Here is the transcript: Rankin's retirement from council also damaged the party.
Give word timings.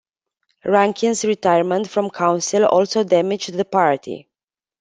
Rankin's 0.65 1.23
retirement 1.25 1.87
from 1.87 2.09
council 2.09 2.65
also 2.65 3.03
damaged 3.03 3.53
the 3.53 3.65
party. 3.65 4.27